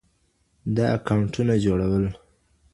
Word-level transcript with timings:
د 0.75 0.77
اکاونټونه 0.95 1.53
جوړول 1.65 2.05